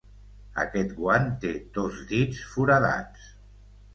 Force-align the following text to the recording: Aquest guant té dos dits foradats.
Aquest 0.61 0.95
guant 1.01 1.27
té 1.43 1.51
dos 1.77 2.01
dits 2.13 2.41
foradats. 2.53 3.31